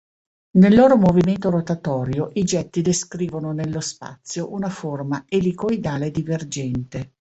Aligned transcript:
Nel 0.57 0.73
loro 0.73 0.97
movimento 0.97 1.51
rotatorio 1.51 2.31
i 2.33 2.43
getti 2.43 2.81
descrivono 2.81 3.51
nello 3.51 3.81
spazio 3.81 4.51
una 4.51 4.67
forma 4.69 5.25
elicoidale 5.27 6.09
divergente. 6.09 7.13